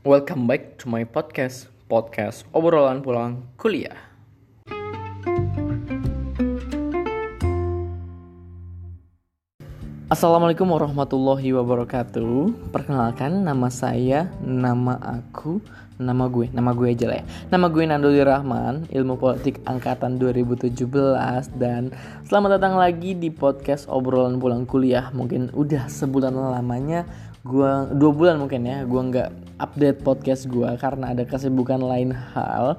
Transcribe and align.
Welcome 0.00 0.48
back 0.48 0.80
to 0.80 0.88
my 0.88 1.04
podcast, 1.04 1.68
podcast 1.84 2.48
obrolan 2.56 3.04
pulang 3.04 3.52
kuliah. 3.60 4.00
Assalamualaikum 10.08 10.72
warahmatullahi 10.72 11.52
wabarakatuh. 11.52 12.72
Perkenalkan 12.72 13.44
nama 13.44 13.68
saya, 13.68 14.32
nama 14.40 14.96
aku, 15.04 15.60
nama 16.00 16.32
gue, 16.32 16.48
nama 16.48 16.72
gue 16.72 16.96
aja 16.96 17.04
lah 17.04 17.20
ya. 17.20 17.24
Nama 17.52 17.66
gue 17.68 17.84
Nandoli 17.84 18.24
Rahman, 18.24 18.88
Ilmu 18.88 19.20
Politik 19.20 19.60
angkatan 19.68 20.16
2017 20.16 20.80
dan 21.60 21.92
selamat 22.24 22.56
datang 22.56 22.80
lagi 22.80 23.12
di 23.12 23.28
podcast 23.28 23.84
obrolan 23.84 24.40
pulang 24.40 24.64
kuliah. 24.64 25.12
Mungkin 25.12 25.52
udah 25.52 25.92
sebulan 25.92 26.32
lamanya 26.32 27.04
gue 27.40 27.72
dua 27.96 28.12
bulan 28.12 28.36
mungkin 28.36 28.68
ya 28.68 28.84
gue 28.84 29.00
nggak 29.00 29.30
update 29.56 30.04
podcast 30.04 30.44
gue 30.44 30.68
karena 30.76 31.16
ada 31.16 31.24
kesibukan 31.24 31.80
lain 31.80 32.12
hal. 32.12 32.76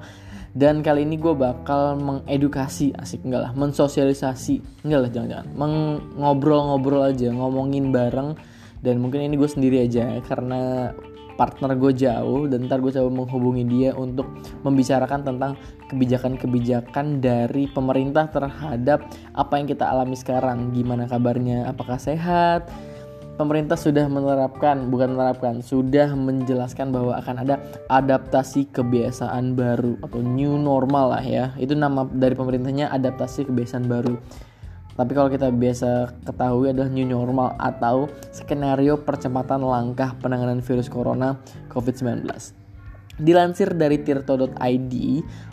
Dan 0.52 0.84
kali 0.84 1.08
ini 1.08 1.16
gue 1.16 1.32
bakal 1.32 1.96
mengedukasi 1.96 2.92
asik 3.00 3.24
enggak 3.24 3.48
lah 3.48 3.52
mensosialisasi 3.56 4.84
enggak 4.84 5.00
lah 5.00 5.10
jangan-jangan. 5.10 5.48
Mengobrol-ngobrol 5.56 7.08
aja 7.08 7.32
ngomongin 7.32 7.88
bareng. 7.88 8.36
Dan 8.82 9.00
mungkin 9.00 9.24
ini 9.24 9.38
gue 9.38 9.48
sendiri 9.48 9.86
aja 9.86 10.20
karena 10.26 10.92
partner 11.32 11.72
gue 11.80 11.96
jauh 11.96 12.44
dan 12.44 12.68
ntar 12.68 12.84
gue 12.84 12.92
coba 12.92 13.08
menghubungi 13.08 13.64
dia 13.64 13.90
untuk 13.96 14.28
membicarakan 14.60 15.24
tentang 15.24 15.56
kebijakan-kebijakan 15.88 17.24
dari 17.24 17.66
pemerintah 17.72 18.28
terhadap 18.28 19.08
apa 19.32 19.52
yang 19.56 19.66
kita 19.66 19.88
alami 19.88 20.18
sekarang. 20.18 20.76
Gimana 20.76 21.08
kabarnya? 21.08 21.72
Apakah 21.72 21.96
sehat 21.96 22.68
pemerintah 23.36 23.76
sudah 23.78 24.06
menerapkan, 24.08 24.88
bukan 24.92 25.16
menerapkan, 25.16 25.64
sudah 25.64 26.12
menjelaskan 26.12 26.92
bahwa 26.92 27.16
akan 27.16 27.36
ada 27.42 27.56
adaptasi 27.88 28.68
kebiasaan 28.70 29.56
baru 29.56 29.96
atau 30.04 30.20
new 30.20 30.60
normal 30.60 31.16
lah 31.16 31.24
ya. 31.24 31.44
Itu 31.56 31.72
nama 31.72 32.04
dari 32.08 32.36
pemerintahnya 32.36 32.92
adaptasi 32.92 33.48
kebiasaan 33.48 33.88
baru. 33.88 34.16
Tapi 34.92 35.12
kalau 35.16 35.32
kita 35.32 35.48
biasa 35.48 36.20
ketahui 36.28 36.68
adalah 36.68 36.92
new 36.92 37.08
normal 37.08 37.56
atau 37.56 38.12
skenario 38.28 39.00
percepatan 39.00 39.64
langkah 39.64 40.12
penanganan 40.20 40.60
virus 40.60 40.92
corona 40.92 41.40
COVID-19. 41.72 42.28
Dilansir 43.16 43.72
dari 43.72 44.00
tirto.id, 44.04 44.92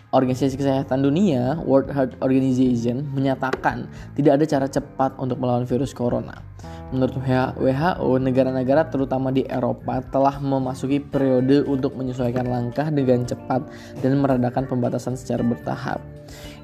Organisasi 0.10 0.58
Kesehatan 0.58 1.06
Dunia, 1.06 1.62
World 1.62 1.94
Health 1.94 2.18
Organization, 2.26 3.06
menyatakan 3.14 3.86
tidak 4.18 4.42
ada 4.42 4.46
cara 4.50 4.66
cepat 4.66 5.14
untuk 5.22 5.38
melawan 5.38 5.70
virus 5.70 5.94
corona. 5.94 6.42
Menurut 6.90 7.22
WHO, 7.22 8.18
negara-negara 8.18 8.90
terutama 8.90 9.30
di 9.30 9.46
Eropa 9.46 10.02
telah 10.10 10.42
memasuki 10.42 10.98
periode 10.98 11.62
untuk 11.70 11.94
menyesuaikan 11.94 12.50
langkah 12.50 12.90
dengan 12.90 13.22
cepat 13.22 13.62
dan 14.02 14.18
meredakan 14.18 14.66
pembatasan 14.66 15.14
secara 15.14 15.46
bertahap. 15.46 16.02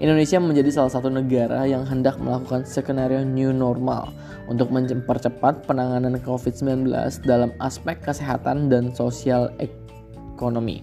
Indonesia 0.02 0.42
menjadi 0.42 0.82
salah 0.82 0.98
satu 0.98 1.14
negara 1.14 1.70
yang 1.70 1.86
hendak 1.86 2.18
melakukan 2.18 2.66
skenario 2.66 3.22
new 3.22 3.54
normal 3.54 4.09
untuk 4.50 4.74
mempercepat 4.74 5.70
penanganan 5.70 6.18
COVID-19 6.18 6.90
dalam 7.22 7.54
aspek 7.62 8.02
kesehatan 8.02 8.74
dan 8.74 8.90
sosial 8.98 9.54
ekonomi 9.62 10.82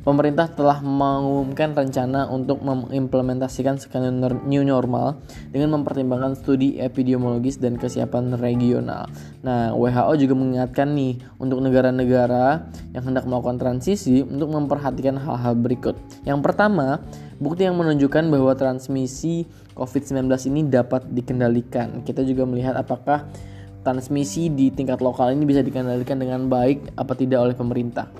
pemerintah 0.00 0.48
telah 0.48 0.80
mengumumkan 0.80 1.76
rencana 1.76 2.24
untuk 2.32 2.64
mengimplementasikan 2.64 3.76
skenario 3.76 4.40
new 4.48 4.64
normal 4.64 5.20
dengan 5.52 5.80
mempertimbangkan 5.80 6.40
studi 6.40 6.80
epidemiologis 6.80 7.60
dan 7.60 7.76
kesiapan 7.76 8.36
regional. 8.40 9.08
Nah, 9.44 9.76
WHO 9.76 10.12
juga 10.24 10.34
mengingatkan 10.36 10.96
nih 10.96 11.20
untuk 11.36 11.60
negara-negara 11.60 12.72
yang 12.96 13.04
hendak 13.04 13.28
melakukan 13.28 13.60
transisi 13.60 14.24
untuk 14.24 14.48
memperhatikan 14.48 15.20
hal-hal 15.20 15.52
berikut. 15.56 15.96
Yang 16.24 16.40
pertama, 16.40 17.04
bukti 17.36 17.68
yang 17.68 17.76
menunjukkan 17.76 18.24
bahwa 18.32 18.56
transmisi 18.56 19.44
COVID-19 19.76 20.28
ini 20.48 20.60
dapat 20.68 21.08
dikendalikan. 21.12 22.04
Kita 22.04 22.24
juga 22.24 22.48
melihat 22.48 22.76
apakah 22.76 23.28
transmisi 23.80 24.52
di 24.52 24.68
tingkat 24.68 25.00
lokal 25.00 25.32
ini 25.32 25.48
bisa 25.48 25.64
dikendalikan 25.64 26.20
dengan 26.20 26.52
baik 26.52 27.00
apa 27.00 27.12
tidak 27.16 27.40
oleh 27.40 27.56
pemerintah. 27.56 28.12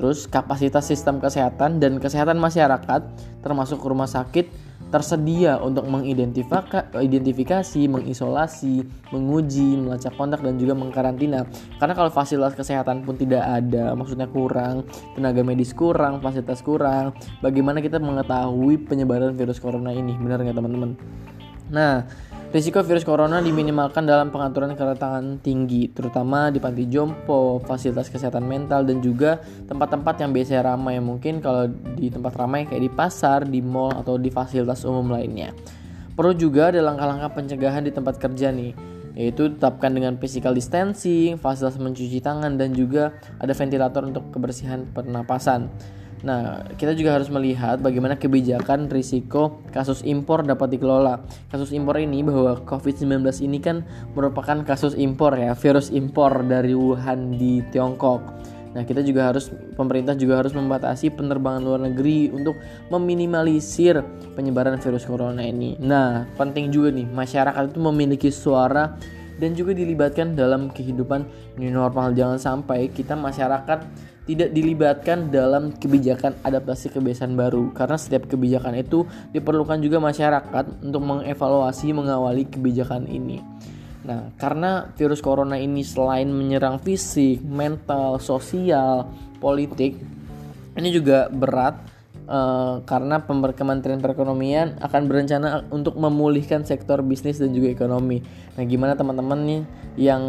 Terus 0.00 0.24
kapasitas 0.24 0.88
sistem 0.88 1.20
kesehatan 1.20 1.76
dan 1.76 2.00
kesehatan 2.00 2.40
masyarakat 2.40 3.04
termasuk 3.44 3.84
rumah 3.84 4.08
sakit 4.08 4.48
tersedia 4.90 5.60
untuk 5.62 5.86
mengidentifikasi, 5.86 7.82
mengisolasi, 7.86 8.82
menguji, 9.14 9.78
melacak 9.78 10.10
kontak 10.18 10.42
dan 10.42 10.58
juga 10.58 10.74
mengkarantina. 10.74 11.46
Karena 11.78 11.94
kalau 11.94 12.10
fasilitas 12.10 12.58
kesehatan 12.58 13.06
pun 13.06 13.14
tidak 13.14 13.44
ada, 13.46 13.94
maksudnya 13.94 14.26
kurang, 14.26 14.82
tenaga 15.14 15.46
medis 15.46 15.70
kurang, 15.70 16.18
fasilitas 16.18 16.58
kurang, 16.64 17.14
bagaimana 17.38 17.78
kita 17.78 18.02
mengetahui 18.02 18.82
penyebaran 18.90 19.38
virus 19.38 19.62
corona 19.62 19.94
ini? 19.94 20.18
Benar 20.18 20.42
nggak 20.42 20.58
teman-teman? 20.58 20.98
Nah, 21.70 22.02
Risiko 22.50 22.82
virus 22.82 23.06
corona 23.06 23.38
diminimalkan 23.38 24.10
dalam 24.10 24.34
pengaturan 24.34 24.74
kedatangan 24.74 25.38
tinggi, 25.38 25.86
terutama 25.86 26.50
di 26.50 26.58
panti 26.58 26.82
jompo, 26.90 27.62
fasilitas 27.62 28.10
kesehatan 28.10 28.42
mental, 28.42 28.82
dan 28.82 28.98
juga 28.98 29.38
tempat-tempat 29.70 30.18
yang 30.18 30.34
biasanya 30.34 30.74
ramai. 30.74 30.98
Mungkin 30.98 31.38
kalau 31.38 31.70
di 31.70 32.10
tempat 32.10 32.34
ramai 32.34 32.66
kayak 32.66 32.82
di 32.82 32.90
pasar, 32.90 33.46
di 33.46 33.62
mall, 33.62 33.94
atau 33.94 34.18
di 34.18 34.34
fasilitas 34.34 34.82
umum 34.82 35.14
lainnya. 35.14 35.54
Perlu 36.18 36.34
juga 36.34 36.74
ada 36.74 36.82
langkah-langkah 36.82 37.38
pencegahan 37.38 37.86
di 37.86 37.94
tempat 37.94 38.18
kerja 38.18 38.50
nih, 38.50 38.74
yaitu 39.14 39.54
tetapkan 39.54 39.94
dengan 39.94 40.18
physical 40.18 40.50
distancing, 40.50 41.38
fasilitas 41.38 41.78
mencuci 41.78 42.18
tangan, 42.18 42.58
dan 42.58 42.74
juga 42.74 43.14
ada 43.38 43.54
ventilator 43.54 44.10
untuk 44.10 44.26
kebersihan 44.34 44.90
pernapasan. 44.90 45.70
Nah, 46.20 46.68
kita 46.76 46.92
juga 46.92 47.16
harus 47.16 47.32
melihat 47.32 47.80
bagaimana 47.80 48.20
kebijakan 48.20 48.92
risiko 48.92 49.64
kasus 49.72 50.04
impor 50.04 50.44
dapat 50.44 50.76
dikelola. 50.76 51.24
Kasus 51.48 51.72
impor 51.72 51.96
ini 51.96 52.20
bahwa 52.20 52.60
COVID-19 52.68 53.24
ini 53.40 53.58
kan 53.58 53.82
merupakan 54.12 54.60
kasus 54.68 54.92
impor 55.00 55.32
ya, 55.40 55.56
virus 55.56 55.88
impor 55.88 56.44
dari 56.44 56.76
Wuhan 56.76 57.40
di 57.40 57.64
Tiongkok. 57.72 58.20
Nah, 58.70 58.86
kita 58.86 59.02
juga 59.02 59.34
harus 59.34 59.50
pemerintah 59.74 60.14
juga 60.14 60.38
harus 60.38 60.54
membatasi 60.54 61.10
penerbangan 61.10 61.58
luar 61.58 61.80
negeri 61.90 62.30
untuk 62.30 62.54
meminimalisir 62.92 63.98
penyebaran 64.38 64.78
virus 64.78 65.08
corona 65.08 65.42
ini. 65.42 65.74
Nah, 65.82 66.30
penting 66.38 66.70
juga 66.70 66.94
nih 66.94 67.08
masyarakat 67.08 67.74
itu 67.74 67.80
memiliki 67.82 68.30
suara 68.30 68.94
dan 69.40 69.56
juga 69.56 69.74
dilibatkan 69.74 70.38
dalam 70.38 70.70
kehidupan 70.70 71.26
new 71.58 71.72
normal. 71.72 72.14
Jangan 72.14 72.38
sampai 72.38 72.92
kita 72.94 73.18
masyarakat 73.18 73.78
tidak 74.30 74.54
dilibatkan 74.54 75.34
dalam 75.34 75.74
kebijakan 75.74 76.38
adaptasi 76.46 76.94
kebiasaan 76.94 77.34
baru 77.34 77.74
karena 77.74 77.98
setiap 77.98 78.30
kebijakan 78.30 78.78
itu 78.78 79.02
diperlukan 79.34 79.82
juga 79.82 79.98
masyarakat 79.98 80.86
untuk 80.86 81.02
mengevaluasi 81.02 81.90
mengawali 81.90 82.46
kebijakan 82.46 83.10
ini. 83.10 83.42
Nah, 84.06 84.30
karena 84.38 84.88
virus 84.94 85.18
corona 85.18 85.58
ini 85.58 85.82
selain 85.82 86.30
menyerang 86.30 86.78
fisik, 86.78 87.42
mental, 87.44 88.22
sosial, 88.22 89.10
politik, 89.42 89.98
ini 90.78 90.88
juga 90.94 91.28
berat 91.28 91.76
uh, 92.30 92.80
karena 92.86 93.20
Kementerian 93.26 93.98
Perekonomian 93.98 94.78
akan 94.80 95.02
berencana 95.10 95.66
untuk 95.68 95.98
memulihkan 95.98 96.62
sektor 96.62 97.02
bisnis 97.02 97.42
dan 97.42 97.50
juga 97.50 97.68
ekonomi. 97.68 98.22
Nah, 98.54 98.64
gimana 98.64 98.94
teman-teman 98.94 99.40
nih 99.44 99.62
yang 99.98 100.22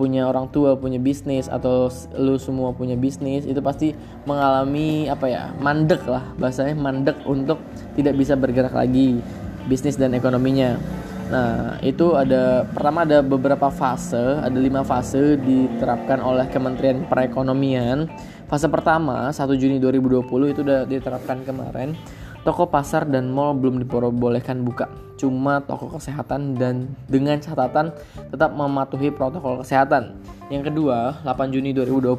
punya 0.00 0.24
orang 0.24 0.48
tua 0.48 0.80
punya 0.80 0.96
bisnis 0.96 1.44
atau 1.44 1.92
lu 2.16 2.40
semua 2.40 2.72
punya 2.72 2.96
bisnis 2.96 3.44
itu 3.44 3.60
pasti 3.60 3.92
mengalami 4.24 5.12
apa 5.12 5.28
ya 5.28 5.52
mandek 5.60 6.00
lah 6.08 6.24
bahasanya 6.40 6.72
mandek 6.72 7.20
untuk 7.28 7.60
tidak 7.92 8.16
bisa 8.16 8.32
bergerak 8.32 8.72
lagi 8.72 9.20
bisnis 9.68 10.00
dan 10.00 10.16
ekonominya. 10.16 10.80
Nah 11.28 11.76
itu 11.84 12.16
ada 12.16 12.64
pertama 12.64 13.04
ada 13.04 13.20
beberapa 13.20 13.68
fase 13.68 14.40
ada 14.40 14.56
lima 14.56 14.80
fase 14.80 15.36
diterapkan 15.36 16.24
oleh 16.24 16.48
Kementerian 16.48 17.04
Perekonomian. 17.04 18.08
Fase 18.48 18.66
pertama 18.66 19.30
1 19.30 19.36
Juni 19.60 19.78
2020 19.78 20.26
itu 20.56 20.60
udah 20.64 20.82
diterapkan 20.88 21.44
kemarin 21.44 21.94
toko 22.42 22.68
pasar 22.68 23.04
dan 23.04 23.28
mall 23.32 23.56
belum 23.56 23.84
diperbolehkan 23.84 24.64
buka. 24.64 24.88
Cuma 25.20 25.60
toko 25.60 25.92
kesehatan 25.92 26.56
dan 26.56 26.88
dengan 27.04 27.36
catatan 27.36 27.92
tetap 28.32 28.50
mematuhi 28.56 29.12
protokol 29.12 29.60
kesehatan. 29.60 30.16
Yang 30.48 30.72
kedua, 30.72 31.20
8 31.22 31.52
Juni 31.52 31.76
2020, 31.76 32.16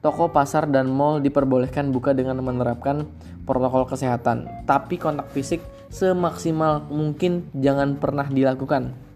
toko 0.00 0.24
pasar 0.32 0.64
dan 0.72 0.88
mall 0.88 1.20
diperbolehkan 1.20 1.92
buka 1.92 2.16
dengan 2.16 2.40
menerapkan 2.40 3.04
protokol 3.44 3.84
kesehatan. 3.84 4.64
Tapi 4.64 4.96
kontak 4.96 5.28
fisik 5.36 5.60
semaksimal 5.92 6.88
mungkin 6.88 7.48
jangan 7.56 7.96
pernah 7.96 8.28
dilakukan 8.28 9.07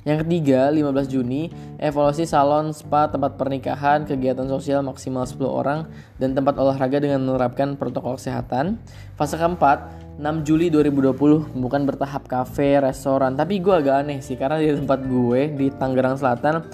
yang 0.00 0.24
ketiga, 0.24 0.72
15 0.72 1.12
Juni, 1.12 1.52
evaluasi 1.76 2.24
salon, 2.24 2.72
spa, 2.72 3.12
tempat 3.12 3.36
pernikahan, 3.36 4.08
kegiatan 4.08 4.48
sosial 4.48 4.80
maksimal 4.80 5.28
10 5.28 5.44
orang, 5.44 5.84
dan 6.16 6.32
tempat 6.32 6.56
olahraga 6.56 7.04
dengan 7.04 7.20
menerapkan 7.20 7.76
protokol 7.76 8.16
kesehatan. 8.16 8.80
Fase 9.20 9.36
keempat, 9.36 9.92
6 10.16 10.48
Juli 10.48 10.72
2020, 10.72 11.52
bukan 11.52 11.84
bertahap 11.84 12.24
kafe, 12.24 12.80
restoran. 12.80 13.36
Tapi 13.36 13.60
gue 13.60 13.74
agak 13.76 14.08
aneh 14.08 14.24
sih, 14.24 14.40
karena 14.40 14.56
di 14.56 14.72
tempat 14.72 15.04
gue, 15.04 15.52
di 15.52 15.68
Tangerang 15.68 16.16
Selatan, 16.16 16.64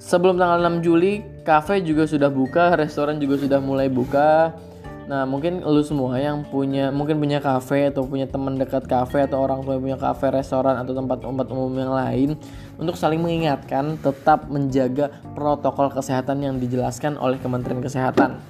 sebelum 0.00 0.40
tanggal 0.40 0.64
6 0.64 0.80
Juli, 0.80 1.20
Cafe 1.44 1.84
juga 1.84 2.08
sudah 2.08 2.32
buka, 2.32 2.72
restoran 2.80 3.20
juga 3.20 3.36
sudah 3.36 3.60
mulai 3.60 3.92
buka. 3.92 4.56
Nah, 5.04 5.28
mungkin 5.28 5.60
lu 5.60 5.84
semua 5.84 6.16
yang 6.16 6.48
punya 6.48 6.88
mungkin 6.88 7.20
punya 7.20 7.36
kafe 7.36 7.92
atau 7.92 8.08
punya 8.08 8.24
teman 8.24 8.56
dekat 8.56 8.88
kafe 8.88 9.28
atau 9.28 9.44
orang 9.44 9.60
tua 9.60 9.76
yang 9.76 9.84
punya 9.84 9.98
kafe, 10.00 10.32
restoran 10.32 10.80
atau 10.80 10.96
tempat-tempat 10.96 11.46
umum 11.52 11.76
yang 11.76 11.92
lain 11.92 12.30
untuk 12.80 12.96
saling 12.96 13.20
mengingatkan 13.20 14.00
tetap 14.00 14.48
menjaga 14.48 15.12
protokol 15.36 15.92
kesehatan 15.92 16.40
yang 16.40 16.56
dijelaskan 16.56 17.20
oleh 17.20 17.36
Kementerian 17.36 17.84
Kesehatan. 17.84 18.40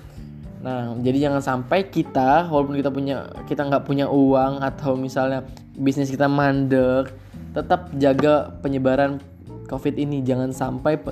Nah, 0.62 0.94
jadi 1.02 1.28
jangan 1.28 1.42
sampai 1.42 1.90
kita 1.90 2.46
walaupun 2.48 2.78
kita 2.78 2.88
punya 2.88 3.28
kita 3.50 3.66
nggak 3.66 3.84
punya 3.84 4.06
uang 4.06 4.62
atau 4.62 4.94
misalnya 4.94 5.42
bisnis 5.74 6.08
kita 6.08 6.30
mandek, 6.30 7.10
tetap 7.50 7.90
jaga 7.98 8.54
penyebaran 8.62 9.18
COVID 9.66 9.98
ini. 9.98 10.22
Jangan 10.22 10.54
sampai 10.54 11.02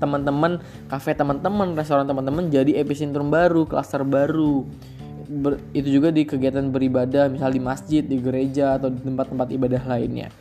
teman-teman 0.00 0.58
kafe 0.88 1.12
teman-teman 1.12 1.76
restoran 1.76 2.08
teman-teman 2.08 2.48
jadi 2.48 2.80
epicentrum 2.80 3.28
baru 3.28 3.68
klaster 3.68 4.02
baru. 4.02 4.64
Ber, 5.30 5.62
itu 5.76 6.00
juga 6.00 6.10
di 6.10 6.26
kegiatan 6.26 6.72
beribadah 6.72 7.30
misal 7.30 7.54
di 7.54 7.62
masjid 7.62 8.02
di 8.02 8.18
gereja 8.18 8.80
atau 8.80 8.90
di 8.90 8.98
tempat-tempat 8.98 9.52
ibadah 9.54 9.82
lainnya. 9.86 10.32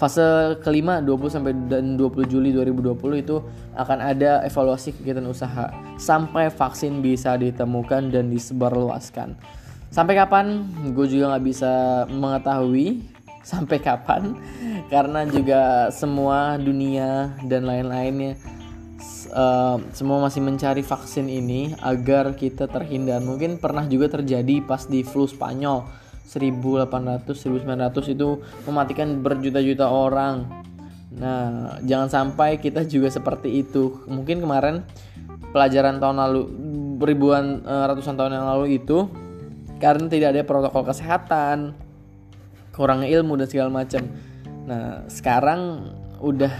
Fase 0.00 0.56
kelima 0.64 1.04
20 1.04 1.28
sampai 1.28 1.52
dan 1.68 2.00
20 2.00 2.24
Juli 2.24 2.56
2020 2.56 3.20
itu 3.20 3.36
akan 3.76 3.98
ada 4.00 4.40
evaluasi 4.48 4.96
kegiatan 4.96 5.28
usaha. 5.28 5.68
Sampai 6.00 6.48
vaksin 6.48 7.04
bisa 7.04 7.36
ditemukan 7.36 8.08
dan 8.08 8.32
disebarluaskan. 8.32 9.36
Sampai 9.92 10.16
kapan? 10.16 10.64
Gue 10.96 11.04
juga 11.04 11.36
nggak 11.36 11.44
bisa 11.44 11.72
mengetahui 12.08 13.09
sampai 13.42 13.78
kapan? 13.80 14.36
Karena 14.88 15.26
juga 15.26 15.88
semua 15.94 16.56
dunia 16.60 17.34
dan 17.46 17.66
lain-lainnya 17.68 18.36
uh, 19.34 19.78
semua 19.94 20.18
masih 20.22 20.42
mencari 20.44 20.82
vaksin 20.84 21.26
ini 21.30 21.74
agar 21.80 22.34
kita 22.36 22.66
terhindar. 22.66 23.22
Mungkin 23.22 23.58
pernah 23.58 23.86
juga 23.86 24.10
terjadi 24.20 24.62
pas 24.64 24.86
di 24.86 25.02
flu 25.02 25.26
Spanyol. 25.26 25.86
1800 26.30 27.26
1900 27.26 28.14
itu 28.14 28.38
mematikan 28.62 29.18
berjuta-juta 29.18 29.90
orang. 29.90 30.46
Nah 31.10 31.74
jangan 31.82 32.06
sampai 32.06 32.62
kita 32.62 32.86
juga 32.86 33.10
seperti 33.10 33.66
itu. 33.66 34.06
Mungkin 34.06 34.38
kemarin 34.38 34.86
pelajaran 35.50 35.98
tahun 35.98 36.16
lalu 36.22 36.42
ribuan 37.02 37.66
uh, 37.66 37.90
ratusan 37.90 38.14
tahun 38.14 38.38
yang 38.38 38.46
lalu 38.46 38.78
itu 38.78 39.10
karena 39.82 40.06
tidak 40.06 40.36
ada 40.36 40.42
protokol 40.46 40.86
kesehatan 40.86 41.74
kurangnya 42.74 43.08
ilmu 43.20 43.38
dan 43.38 43.48
segala 43.50 43.70
macam. 43.70 44.06
Nah 44.66 45.04
sekarang 45.10 45.92
udah 46.20 46.54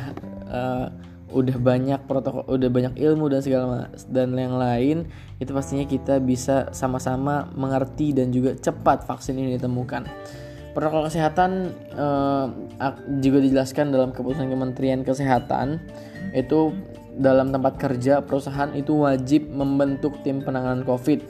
uh, 0.51 0.87
udah 1.31 1.57
banyak 1.63 2.01
protokol 2.11 2.43
udah 2.51 2.69
banyak 2.71 2.95
ilmu 2.99 3.31
dan 3.31 3.41
segala 3.41 3.87
dan 4.11 4.35
yang 4.35 4.59
lain 4.59 5.07
itu 5.39 5.51
pastinya 5.55 5.87
kita 5.87 6.19
bisa 6.19 6.75
sama-sama 6.75 7.47
mengerti 7.55 8.11
dan 8.11 8.35
juga 8.35 8.59
cepat 8.59 9.07
vaksin 9.07 9.39
ini 9.39 9.55
ditemukan. 9.55 10.11
Protokol 10.75 11.11
kesehatan 11.11 11.75
uh, 11.99 12.47
juga 13.19 13.43
dijelaskan 13.43 13.91
dalam 13.91 14.15
keputusan 14.15 14.47
Kementerian 14.47 15.03
Kesehatan 15.03 15.83
itu 16.31 16.71
dalam 17.19 17.51
tempat 17.51 17.75
kerja 17.75 18.23
perusahaan 18.23 18.71
itu 18.79 19.03
wajib 19.03 19.51
membentuk 19.51 20.23
tim 20.23 20.47
penanganan 20.47 20.87
COVID. 20.87 21.21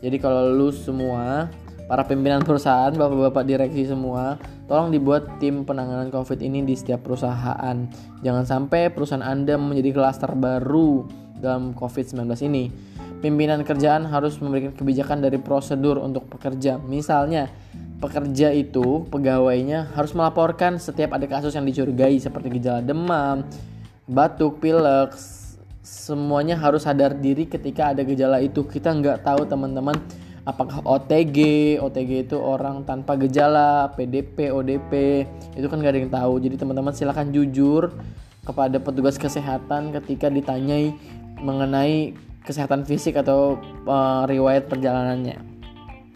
Jadi 0.00 0.16
kalau 0.18 0.50
lu 0.50 0.74
semua 0.74 1.52
para 1.90 2.06
pimpinan 2.06 2.46
perusahaan, 2.46 2.94
bapak-bapak 2.94 3.42
direksi 3.42 3.90
semua, 3.90 4.38
tolong 4.70 4.94
dibuat 4.94 5.42
tim 5.42 5.66
penanganan 5.66 6.06
COVID 6.14 6.38
ini 6.38 6.62
di 6.62 6.78
setiap 6.78 7.02
perusahaan. 7.02 7.74
Jangan 8.22 8.46
sampai 8.46 8.94
perusahaan 8.94 9.26
Anda 9.26 9.58
menjadi 9.58 9.98
klaster 9.98 10.30
baru 10.38 11.10
dalam 11.42 11.74
COVID-19 11.74 12.30
ini. 12.46 12.70
Pimpinan 13.18 13.66
kerjaan 13.66 14.06
harus 14.06 14.38
memberikan 14.38 14.70
kebijakan 14.70 15.18
dari 15.18 15.42
prosedur 15.42 15.98
untuk 15.98 16.30
pekerja. 16.30 16.78
Misalnya, 16.78 17.50
pekerja 17.98 18.54
itu, 18.54 19.02
pegawainya 19.10 19.90
harus 19.90 20.14
melaporkan 20.14 20.78
setiap 20.78 21.18
ada 21.18 21.26
kasus 21.26 21.58
yang 21.58 21.66
dicurigai 21.66 22.14
seperti 22.22 22.54
gejala 22.54 22.86
demam, 22.86 23.42
batuk, 24.06 24.62
pilek, 24.62 25.10
semuanya 25.82 26.54
harus 26.54 26.86
sadar 26.86 27.18
diri 27.18 27.50
ketika 27.50 27.90
ada 27.90 28.06
gejala 28.06 28.38
itu. 28.38 28.62
Kita 28.62 28.94
nggak 28.94 29.26
tahu 29.26 29.42
teman-teman 29.50 29.98
apakah 30.48 30.80
OTG 30.84 31.38
OTG 31.80 32.30
itu 32.30 32.36
orang 32.40 32.84
tanpa 32.88 33.16
gejala 33.20 33.92
PDP 33.96 34.52
ODP 34.52 34.92
itu 35.56 35.66
kan 35.68 35.80
gak 35.80 35.92
ada 35.92 36.00
yang 36.00 36.12
tahu. 36.12 36.40
Jadi 36.40 36.56
teman-teman 36.56 36.92
silahkan 36.96 37.28
jujur 37.28 37.92
kepada 38.44 38.80
petugas 38.80 39.20
kesehatan 39.20 39.92
ketika 39.92 40.32
ditanyai 40.32 40.96
mengenai 41.40 42.16
kesehatan 42.44 42.88
fisik 42.88 43.20
atau 43.20 43.60
uh, 43.84 44.24
riwayat 44.24 44.66
perjalanannya. 44.66 45.36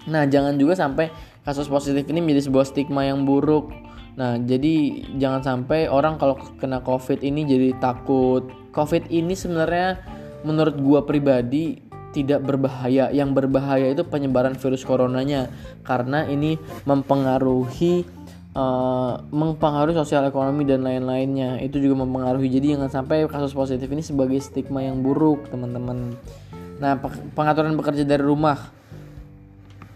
Nah 0.09 0.25
jangan 0.29 0.56
juga 0.56 0.77
sampai 0.77 1.12
kasus 1.44 1.69
positif 1.69 2.09
ini 2.09 2.25
menjadi 2.25 2.49
sebuah 2.49 2.67
stigma 2.67 3.05
yang 3.05 3.29
buruk. 3.29 3.70
Nah, 4.15 4.38
jadi 4.38 5.05
jangan 5.19 5.43
sampai 5.43 5.91
orang 5.91 6.17
kalau 6.17 6.38
kena 6.62 6.81
COVID 6.81 7.20
ini 7.20 7.44
jadi 7.44 7.69
takut. 7.82 8.47
COVID 8.70 9.11
ini 9.11 9.35
sebenarnya 9.35 10.00
menurut 10.47 10.79
gua 10.79 11.00
pribadi 11.03 11.82
tidak 12.15 12.47
berbahaya. 12.47 13.11
Yang 13.11 13.43
berbahaya 13.43 13.91
itu 13.91 14.07
penyebaran 14.07 14.55
virus 14.55 14.87
coronanya 14.87 15.51
karena 15.83 16.31
ini 16.31 16.55
mempengaruhi 16.87 18.07
uh, 18.55 19.19
mempengaruhi 19.35 19.99
sosial 19.99 20.31
ekonomi 20.31 20.63
dan 20.63 20.87
lain-lainnya. 20.87 21.59
Itu 21.59 21.83
juga 21.83 22.07
mempengaruhi. 22.07 22.47
Jadi 22.47 22.79
jangan 22.79 22.91
sampai 22.95 23.27
kasus 23.27 23.51
positif 23.51 23.91
ini 23.91 24.07
sebagai 24.07 24.39
stigma 24.39 24.87
yang 24.87 25.03
buruk, 25.03 25.51
teman-teman. 25.51 26.15
Nah, 26.79 26.99
pengaturan 27.35 27.75
bekerja 27.75 28.07
dari 28.07 28.23
rumah 28.23 28.71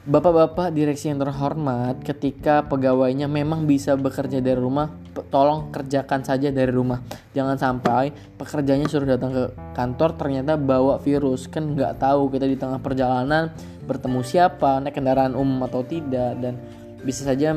Bapak-bapak 0.08 0.72
direksi 0.72 1.12
yang 1.12 1.20
terhormat, 1.20 2.00
ketika 2.00 2.64
pegawainya 2.64 3.28
memang 3.28 3.68
bisa 3.68 3.92
bekerja 3.92 4.40
dari 4.40 4.56
rumah, 4.56 4.88
tolong 5.26 5.74
kerjakan 5.74 6.22
saja 6.22 6.54
dari 6.54 6.70
rumah. 6.70 7.02
Jangan 7.34 7.58
sampai 7.58 8.14
pekerjanya 8.38 8.86
suruh 8.86 9.08
datang 9.08 9.34
ke 9.34 9.44
kantor 9.74 10.14
ternyata 10.14 10.54
bawa 10.54 11.02
virus. 11.02 11.50
Kan 11.50 11.74
nggak 11.74 11.98
tahu 11.98 12.30
kita 12.30 12.46
di 12.46 12.54
tengah 12.54 12.78
perjalanan 12.78 13.50
bertemu 13.88 14.20
siapa, 14.20 14.84
naik 14.84 15.00
kendaraan 15.00 15.32
umum 15.32 15.64
atau 15.64 15.80
tidak, 15.80 16.36
dan 16.44 16.60
bisa 17.00 17.24
saja 17.24 17.56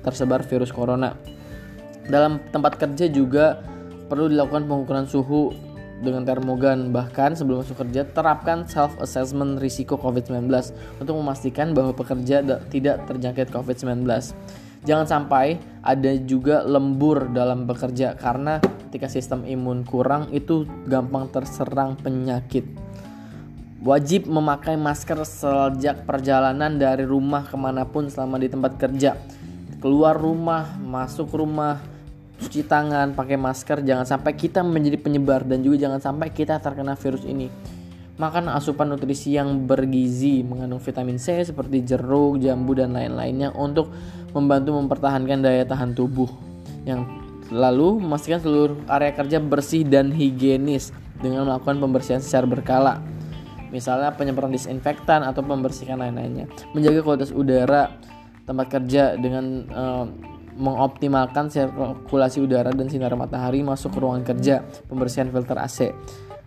tersebar 0.00 0.40
virus 0.48 0.72
corona. 0.72 1.12
Dalam 2.08 2.40
tempat 2.48 2.80
kerja 2.80 3.10
juga 3.12 3.60
perlu 4.08 4.32
dilakukan 4.32 4.64
pengukuran 4.64 5.04
suhu 5.04 5.52
dengan 6.00 6.24
termogan. 6.24 6.94
Bahkan 6.94 7.36
sebelum 7.36 7.60
masuk 7.60 7.82
kerja, 7.82 8.08
terapkan 8.08 8.64
self-assessment 8.64 9.60
risiko 9.60 10.00
COVID-19 10.00 10.48
untuk 11.02 11.14
memastikan 11.18 11.76
bahwa 11.76 11.92
pekerja 11.92 12.40
tidak 12.72 12.96
terjangkit 13.04 13.52
COVID-19. 13.52 14.06
Jangan 14.86 15.06
sampai 15.10 15.58
ada 15.82 16.14
juga 16.22 16.62
lembur 16.62 17.34
dalam 17.34 17.66
bekerja 17.66 18.14
karena 18.14 18.62
ketika 18.86 19.10
sistem 19.10 19.42
imun 19.42 19.82
kurang 19.82 20.30
itu 20.30 20.62
gampang 20.86 21.26
terserang 21.26 21.98
penyakit. 21.98 22.62
Wajib 23.82 24.30
memakai 24.30 24.78
masker 24.78 25.26
sejak 25.26 26.06
perjalanan 26.06 26.78
dari 26.78 27.02
rumah 27.02 27.44
ke 27.44 27.58
mana 27.58 27.82
pun 27.82 28.06
selama 28.06 28.38
di 28.38 28.46
tempat 28.46 28.78
kerja. 28.78 29.18
Keluar 29.82 30.16
rumah, 30.16 30.78
masuk 30.78 31.34
rumah, 31.34 31.82
cuci 32.40 32.64
tangan, 32.64 33.12
pakai 33.12 33.36
masker, 33.36 33.82
jangan 33.82 34.06
sampai 34.06 34.32
kita 34.38 34.64
menjadi 34.64 35.02
penyebar 35.02 35.44
dan 35.44 35.66
juga 35.66 35.86
jangan 35.86 36.00
sampai 36.00 36.30
kita 36.30 36.62
terkena 36.62 36.94
virus 36.96 37.26
ini. 37.26 37.75
Makan 38.16 38.48
asupan 38.48 38.88
nutrisi 38.88 39.36
yang 39.36 39.68
bergizi 39.68 40.40
mengandung 40.40 40.80
vitamin 40.80 41.20
C 41.20 41.44
seperti 41.44 41.84
jeruk, 41.84 42.40
jambu 42.40 42.72
dan 42.72 42.96
lain-lainnya 42.96 43.52
untuk 43.52 43.92
membantu 44.32 44.72
mempertahankan 44.80 45.44
daya 45.44 45.68
tahan 45.68 45.92
tubuh. 45.92 46.28
Yang 46.88 47.04
lalu 47.52 48.00
memastikan 48.00 48.40
seluruh 48.40 48.88
area 48.88 49.12
kerja 49.12 49.36
bersih 49.36 49.84
dan 49.84 50.16
higienis 50.16 50.96
dengan 51.20 51.44
melakukan 51.44 51.76
pembersihan 51.76 52.24
secara 52.24 52.48
berkala. 52.48 52.94
Misalnya 53.68 54.16
penyemprotan 54.16 54.54
disinfektan 54.54 55.20
atau 55.20 55.44
pembersihan 55.44 56.00
lain-lainnya. 56.00 56.48
Menjaga 56.72 57.04
kualitas 57.04 57.36
udara 57.36 58.00
tempat 58.48 58.80
kerja 58.80 59.18
dengan 59.20 59.44
uh, 59.74 60.06
mengoptimalkan 60.56 61.52
sirkulasi 61.52 62.40
udara 62.40 62.72
dan 62.72 62.88
sinar 62.88 63.12
matahari 63.12 63.60
masuk 63.60 63.92
ke 63.92 63.98
ruangan 64.00 64.24
kerja, 64.24 64.64
pembersihan 64.88 65.28
filter 65.28 65.58
AC. 65.60 65.92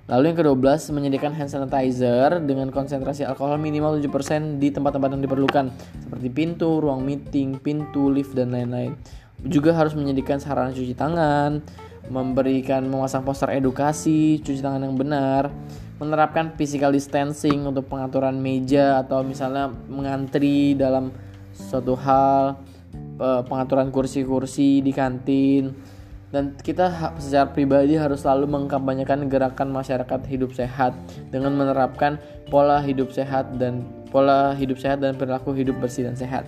Lalu 0.10 0.34
yang 0.34 0.38
ke-12 0.42 0.89
menyediakan 0.89 1.38
hand 1.38 1.54
sanitizer 1.54 2.42
dengan 2.42 2.74
konsentrasi 2.74 3.30
alkohol 3.30 3.62
minimal 3.62 4.01
7% 4.01 4.58
di 4.58 4.74
tempat-tempat 4.74 5.10
yang 5.13 5.22
diperlukan 5.22 5.66
seperti 6.01 6.28
pintu, 6.34 6.82
ruang 6.82 7.06
meeting, 7.06 7.62
pintu, 7.62 8.10
lift 8.10 8.34
dan 8.34 8.50
lain-lain. 8.50 8.98
Juga 9.46 9.78
harus 9.78 9.94
menyediakan 9.94 10.42
sarana 10.42 10.74
cuci 10.74 10.98
tangan, 10.98 11.62
memberikan 12.10 12.89
memasang 12.89 13.22
poster 13.22 13.54
edukasi, 13.54 14.42
cuci 14.42 14.66
tangan 14.66 14.89
yang 14.89 14.98
benar, 14.98 15.54
menerapkan 16.01 16.58
physical 16.58 16.89
distancing 16.89 17.70
untuk 17.70 17.86
pengaturan 17.86 18.42
meja 18.42 19.06
atau 19.06 19.22
misalnya 19.22 19.70
mengantri 19.94 20.74
dalam 20.74 21.13
suatu 21.54 21.94
hal, 21.94 22.58
pengaturan 23.46 23.94
kursi-kursi 23.94 24.82
di 24.82 24.89
kantin 24.89 25.75
dan 26.29 26.53
kita 26.62 26.93
secara 27.17 27.50
pribadi 27.50 27.98
harus 27.98 28.21
selalu 28.21 28.45
mengkampanyekan 28.45 29.25
gerakan 29.25 29.74
masyarakat 29.74 30.21
hidup 30.29 30.53
sehat 30.53 30.93
dengan 31.33 31.57
menerapkan 31.57 32.21
pola 32.53 32.77
hidup 32.77 33.09
sehat 33.09 33.57
dan 33.57 33.81
pola 34.13 34.53
hidup 34.53 34.77
sehat 34.77 35.01
dan 35.01 35.17
perilaku 35.17 35.57
hidup 35.57 35.77
bersih 35.81 36.05
dan 36.05 36.13
sehat. 36.13 36.45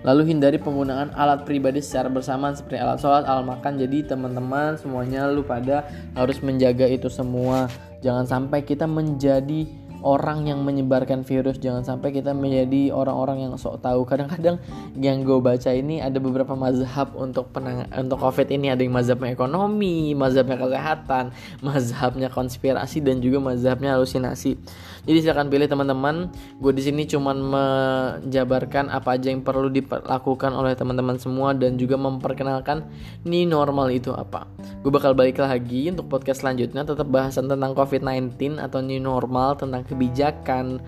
Lalu 0.00 0.32
hindari 0.32 0.56
penggunaan 0.56 1.12
alat 1.12 1.44
pribadi 1.44 1.84
secara 1.84 2.08
bersamaan 2.08 2.56
seperti 2.56 2.80
alat 2.80 3.04
sholat, 3.04 3.28
alat 3.28 3.44
makan. 3.44 3.76
Jadi 3.76 4.08
teman-teman 4.08 4.80
semuanya 4.80 5.28
lu 5.28 5.44
pada 5.44 5.84
harus 6.16 6.40
menjaga 6.40 6.88
itu 6.88 7.12
semua. 7.12 7.68
Jangan 8.00 8.24
sampai 8.24 8.64
kita 8.64 8.88
menjadi 8.88 9.68
orang 10.02 10.48
yang 10.48 10.60
menyebarkan 10.64 11.22
virus 11.24 11.60
jangan 11.60 11.84
sampai 11.84 12.12
kita 12.12 12.32
menjadi 12.32 12.92
orang-orang 12.92 13.48
yang 13.48 13.52
sok 13.56 13.82
tahu. 13.84 14.04
Kadang-kadang 14.04 14.60
yang 14.96 15.22
gue 15.22 15.38
baca 15.38 15.70
ini 15.72 16.00
ada 16.00 16.16
beberapa 16.18 16.56
mazhab 16.56 17.12
untuk 17.16 17.52
penang 17.52 17.88
untuk 17.92 18.20
covid 18.20 18.48
ini. 18.52 18.72
Ada 18.72 18.82
yang 18.84 18.94
mazhabnya 18.94 19.32
ekonomi 19.32 20.12
mazhabnya 20.16 20.56
kesehatan 20.56 21.24
mazhabnya 21.66 22.28
konspirasi 22.32 23.00
dan 23.04 23.20
juga 23.20 23.40
mazhabnya 23.40 23.96
halusinasi. 23.96 24.56
Jadi 25.04 25.18
silakan 25.24 25.48
pilih 25.48 25.68
teman-teman. 25.68 26.28
Gue 26.60 26.72
di 26.76 26.84
sini 26.84 27.08
cuman 27.08 27.36
menjabarkan 27.40 28.92
apa 28.92 29.16
aja 29.16 29.32
yang 29.32 29.40
perlu 29.40 29.72
dilakukan 29.72 30.52
oleh 30.52 30.76
teman-teman 30.76 31.16
semua 31.16 31.56
dan 31.56 31.80
juga 31.80 31.96
memperkenalkan 31.96 32.84
ini 33.24 33.48
normal 33.48 33.88
itu 33.92 34.12
apa. 34.12 34.44
Gue 34.84 34.92
bakal 34.92 35.16
balik 35.16 35.40
lagi 35.40 35.88
untuk 35.88 36.08
podcast 36.12 36.44
selanjutnya. 36.44 36.84
Tetap 36.84 37.08
bahasan 37.08 37.48
tentang 37.48 37.72
covid-19 37.72 38.60
atau 38.60 38.80
new 38.84 39.00
normal 39.00 39.56
tentang 39.56 39.84
kebijakan 39.90 40.78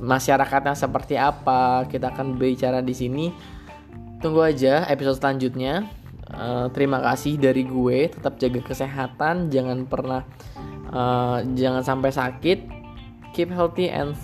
masyarakatnya 0.00 0.76
seperti 0.76 1.16
apa 1.16 1.88
kita 1.88 2.12
akan 2.12 2.36
bicara 2.36 2.84
di 2.84 2.92
sini. 2.92 3.26
Tunggu 4.20 4.44
aja 4.44 4.84
episode 4.88 5.20
selanjutnya. 5.20 5.88
Uh, 6.26 6.66
terima 6.74 6.98
kasih 6.98 7.38
dari 7.38 7.62
gue 7.62 8.10
tetap 8.10 8.34
jaga 8.42 8.58
kesehatan 8.58 9.46
jangan 9.46 9.86
pernah 9.86 10.26
uh, 10.90 11.40
jangan 11.54 11.86
sampai 11.86 12.10
sakit. 12.10 12.58
Keep 13.36 13.52
healthy 13.52 13.92
and 13.92 14.16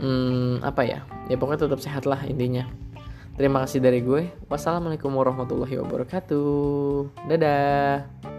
um, 0.00 0.58
apa 0.64 0.82
ya? 0.82 1.00
Ya 1.30 1.36
pokoknya 1.38 1.68
tetap 1.68 1.80
sehat 1.80 2.04
lah 2.08 2.20
intinya. 2.26 2.66
Terima 3.36 3.60
kasih 3.62 3.84
dari 3.84 4.00
gue. 4.00 4.32
Wassalamualaikum 4.48 5.12
warahmatullahi 5.12 5.76
wabarakatuh. 5.84 7.28
Dadah 7.28 8.35